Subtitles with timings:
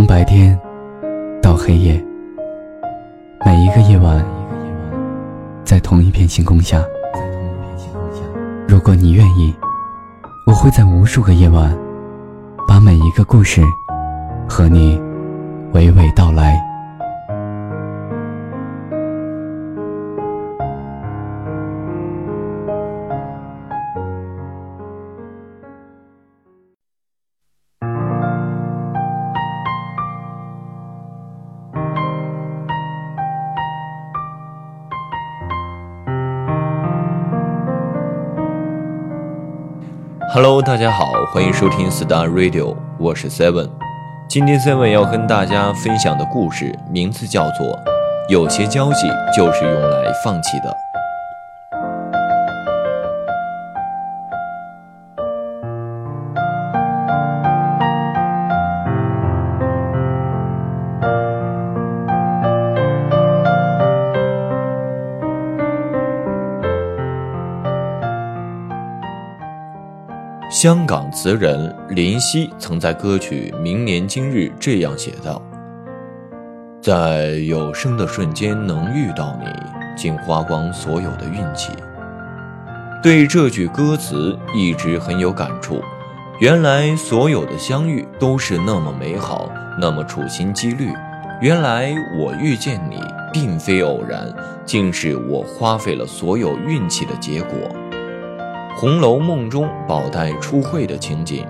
[0.00, 0.58] 从白天
[1.42, 2.02] 到黑夜，
[3.44, 4.24] 每一个夜晚，
[5.62, 6.82] 在同一片星空下。
[8.66, 9.54] 如果你愿意，
[10.46, 11.76] 我会在无数个夜晚，
[12.66, 13.60] 把每一个故事
[14.48, 14.98] 和你
[15.74, 16.69] 娓娓道来。
[40.32, 43.68] Hello，大家好，欢迎收听 Star Radio，我是 Seven。
[44.28, 47.66] 今天 Seven 要跟大家分享的故事名字叫做
[48.28, 50.70] 《有些交集就是用来放弃的》。
[70.62, 75.40] 香港词人林夕曾在歌曲《明年今日》这样写道
[76.82, 79.46] ：“在有生的瞬间能遇到你，
[79.96, 81.72] 竟花光所有的运气。”
[83.02, 85.82] 对这句歌词一直很有感触。
[86.40, 90.92] 原来所有的相遇都是那么美好，那么处心积虑。
[91.40, 93.02] 原来我遇见你
[93.32, 94.30] 并非偶然，
[94.66, 97.56] 竟是我花费了所有运气的结果。
[98.80, 101.46] 《红楼梦》中宝黛初会的情景，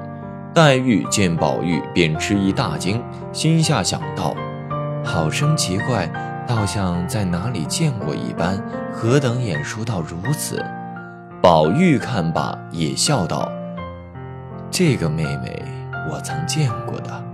[0.52, 3.00] 黛玉见宝玉便吃一大惊，
[3.32, 4.34] 心下想到：
[5.04, 6.10] 好生奇怪，
[6.44, 8.60] 倒像在哪里见过一般，
[8.92, 10.60] 何等眼熟到如此？
[11.40, 13.48] 宝玉看罢也笑道
[14.68, 15.62] ：“这个妹妹
[16.10, 17.24] 我曾见过的。”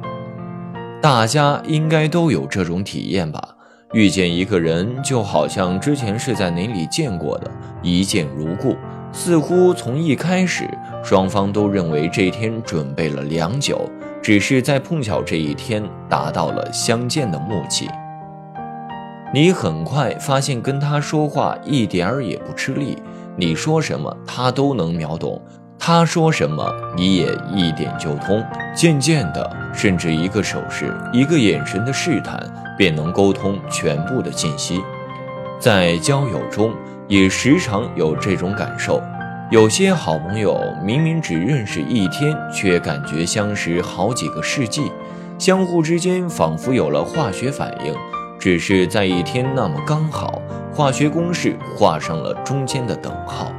[1.00, 3.42] 大家应该都有这种体验吧？
[3.94, 8.76] 遇见一个人，就好像之前是在哪里见过的，一见如故。
[9.16, 10.68] 似乎从一开始，
[11.02, 13.90] 双方都认为这天准备了良久，
[14.22, 17.88] 只是在碰巧这一天达到了相见的默契。
[19.32, 22.98] 你很快发现跟他说话一点儿也不吃力，
[23.36, 25.40] 你说什么他都能秒懂，
[25.78, 28.44] 他说什么你也一点就通。
[28.74, 32.38] 渐渐的，甚至一个手势、一个眼神的试探，
[32.76, 34.82] 便能沟通全部的信息。
[35.58, 36.70] 在交友中。
[37.08, 39.00] 也时常有这种感受，
[39.52, 44.90] 有些好朋友明明只认识一天，却感觉相识好几个世纪，
[45.38, 47.94] 相互之间仿佛有了化学反应，
[48.40, 50.42] 只是在一天那么刚好，
[50.74, 53.52] 化学公式画上了中间的等号。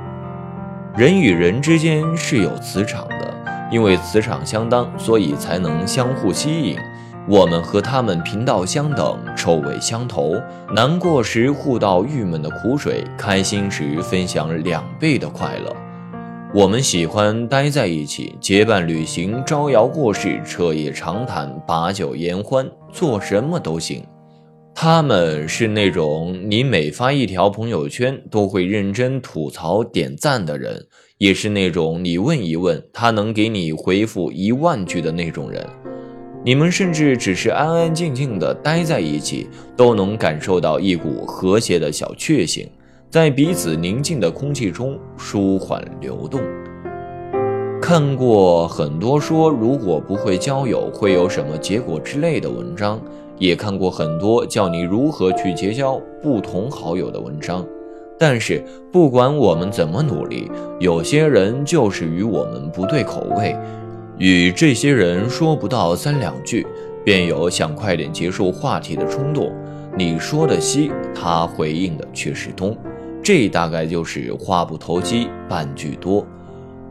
[0.97, 3.33] 人与人之间是有磁场的，
[3.71, 6.77] 因为磁场相当，所以才能相互吸引。
[7.29, 10.35] 我们和他们频道相等，臭味相投。
[10.75, 15.73] 难过时互道郁闷的苦水，开心时分享两倍的快乐。
[16.53, 24.03] 我们喜欢待在一起，结伴旅行，招摇过市，彻夜长谈，把酒言欢，做什么都行。
[24.75, 30.85] 他们是那种你每发一条朋友圈都会认真吐槽点赞的人，
[31.19, 35.65] 也是那种你问一问他能给你回复一万句的那种人。
[36.47, 42.65] 你们甚至只是安安静静的待在一起，都能感受到一股和谐的小确幸，
[43.09, 46.39] 在彼此宁静的空气中舒缓流动。
[47.81, 52.97] 看过很多说如果不会交友会有什么结果之类的文章，
[53.37, 57.65] 也看过很多教你如何去结交不同好友的文章，
[58.17, 60.49] 但是不管我们怎么努力，
[60.79, 63.53] 有些人就是与我们不对口味。
[64.17, 66.65] 与这些人说不到三两句，
[67.05, 69.53] 便有想快点结束话题的冲动。
[69.95, 72.75] 你说的西，他回应的却是东，
[73.23, 76.25] 这大概就是话不投机半句多。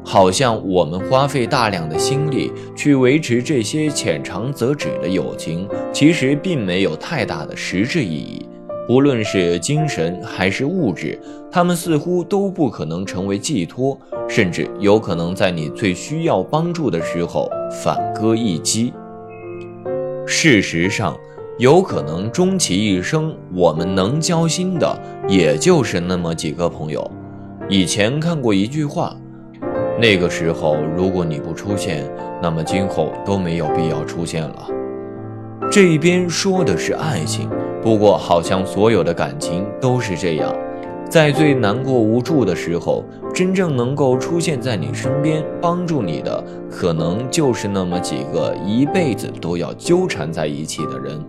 [0.04, 8.46] 好像我们花费大量的心力去维持这些浅尝辄止的友情，其实并没有太大的实质意义。
[8.88, 11.18] 无论是精神还是物质，
[11.50, 13.98] 他们似乎都不可能成为寄托，
[14.28, 17.50] 甚至有可能在你最需要帮助的时候
[17.82, 18.92] 反戈一击。
[20.24, 21.16] 事实上，
[21.58, 24.96] 有可能终其一生，我们能交心的
[25.28, 27.10] 也就是那么几个朋友。
[27.68, 29.16] 以前看过一句话，
[30.00, 32.08] 那个时候如果你不出现，
[32.40, 34.68] 那么今后都没有必要出现了。
[35.70, 37.50] 这一边说的是爱情。
[37.82, 40.52] 不过，好像所有的感情都是这样，
[41.08, 51.20] 在最难过无助的时候，真正能够出现在你身边帮助你的，可能就是那么几个一辈子都要纠缠在一起的人。